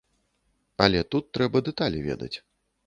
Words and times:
Але 0.85 0.99
тут 1.15 1.31
трэба 1.39 1.57
дэталі 1.69 2.05
ведаць. 2.09 2.33